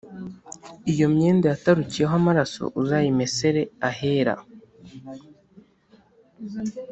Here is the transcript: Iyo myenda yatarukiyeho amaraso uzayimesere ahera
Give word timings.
Iyo 0.91 1.05
myenda 1.15 1.45
yatarukiyeho 1.53 2.13
amaraso 2.21 2.63
uzayimesere 2.79 3.61
ahera 3.89 4.33